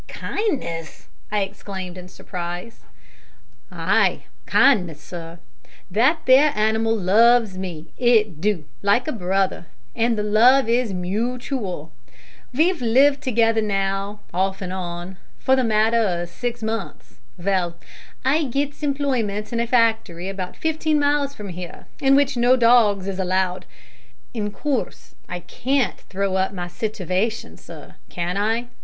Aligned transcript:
"Kindness!" 0.07 1.09
I 1.31 1.41
exclaimed, 1.41 1.95
in 1.95 2.07
surprise. 2.07 2.85
"Ay, 3.71 4.23
kindness, 4.47 4.99
sir. 4.99 5.37
That 5.91 6.21
there 6.25 6.49
hanimal 6.53 6.97
loves 6.97 7.55
me, 7.55 7.93
it 7.99 8.41
do, 8.41 8.65
like 8.81 9.07
a 9.07 9.11
brother, 9.11 9.67
an 9.95 10.15
the 10.15 10.23
love 10.23 10.67
is 10.67 10.91
mootooal. 10.91 11.91
Ve've 12.51 12.81
lived 12.81 13.21
together 13.21 13.61
now 13.61 14.21
off 14.33 14.63
an' 14.63 14.71
on 14.71 15.17
for 15.37 15.55
the 15.55 15.63
matter 15.63 15.99
o' 15.99 16.25
six 16.25 16.63
months. 16.63 17.19
Vell, 17.37 17.75
I 18.25 18.45
gits 18.45 18.81
employment 18.81 19.53
in 19.53 19.59
a 19.59 19.67
factory 19.67 20.29
about 20.29 20.57
fifteen 20.57 20.97
miles 20.99 21.35
from 21.35 21.49
here, 21.49 21.85
in 21.99 22.15
which 22.15 22.35
no 22.35 22.55
dogs 22.55 23.07
is 23.07 23.19
allowed. 23.19 23.67
In 24.33 24.49
coorse, 24.51 25.13
I 25.29 25.41
can't 25.41 25.99
throw 26.09 26.37
up 26.37 26.53
my 26.53 26.65
sitivation, 26.67 27.55
sir, 27.59 27.97
can 28.09 28.35
I? 28.35 28.67